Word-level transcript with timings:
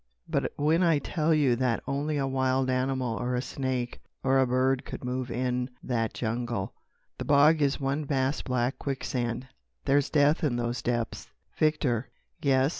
"But 0.27 0.51
when 0.57 0.81
I 0.81 0.97
tell 0.97 1.31
you 1.31 1.55
that 1.57 1.83
only 1.85 2.17
a 2.17 2.25
wild 2.25 2.71
animal 2.71 3.19
or 3.21 3.35
a 3.35 3.41
snake 3.43 4.01
or 4.23 4.39
a 4.39 4.47
bird 4.47 4.83
could 4.83 5.03
move 5.03 5.29
in 5.29 5.69
that 5.83 6.15
jungle! 6.15 6.73
The 7.19 7.25
bog 7.25 7.61
is 7.61 7.79
one 7.79 8.05
vast 8.05 8.45
black 8.45 8.79
quicksand. 8.79 9.45
There's 9.85 10.09
death 10.09 10.43
in 10.43 10.55
those 10.55 10.81
depths." 10.81 11.29
"Victor." 11.55 12.09
"Yes?" 12.41 12.69